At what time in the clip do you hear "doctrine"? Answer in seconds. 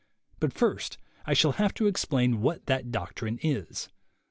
2.91-3.37